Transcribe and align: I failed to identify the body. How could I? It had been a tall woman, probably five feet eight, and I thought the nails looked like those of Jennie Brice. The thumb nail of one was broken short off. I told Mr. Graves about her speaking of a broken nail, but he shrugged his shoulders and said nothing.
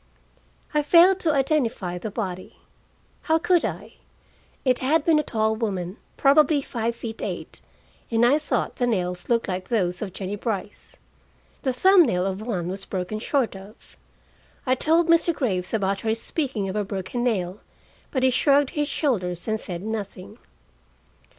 I 0.73 0.81
failed 0.81 1.19
to 1.19 1.31
identify 1.31 1.99
the 1.99 2.09
body. 2.09 2.55
How 3.29 3.37
could 3.37 3.63
I? 3.63 3.97
It 4.65 4.79
had 4.79 5.05
been 5.05 5.19
a 5.19 5.23
tall 5.23 5.55
woman, 5.55 5.97
probably 6.17 6.63
five 6.63 6.95
feet 6.95 7.21
eight, 7.21 7.61
and 8.09 8.25
I 8.25 8.39
thought 8.39 8.77
the 8.77 8.87
nails 8.87 9.29
looked 9.29 9.47
like 9.47 9.67
those 9.67 10.01
of 10.01 10.11
Jennie 10.13 10.37
Brice. 10.37 10.97
The 11.61 11.71
thumb 11.71 12.03
nail 12.07 12.25
of 12.25 12.41
one 12.41 12.67
was 12.67 12.83
broken 12.83 13.19
short 13.19 13.55
off. 13.55 13.95
I 14.65 14.73
told 14.73 15.07
Mr. 15.07 15.35
Graves 15.35 15.71
about 15.71 16.01
her 16.01 16.15
speaking 16.15 16.67
of 16.67 16.75
a 16.75 16.83
broken 16.83 17.23
nail, 17.23 17.59
but 18.09 18.23
he 18.23 18.31
shrugged 18.31 18.71
his 18.71 18.87
shoulders 18.87 19.47
and 19.47 19.59
said 19.59 19.83
nothing. 19.83 20.39